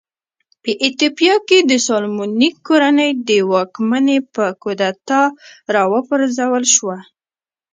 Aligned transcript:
په 0.63 0.71
ایتوپیا 0.83 1.35
کې 1.47 1.57
د 1.69 1.71
سالومونیک 1.87 2.55
کورنۍ 2.67 3.11
واکمني 3.53 4.17
په 4.35 4.45
کودتا 4.61 5.21
راوپرځول 5.75 6.63
شوه. 6.75 6.97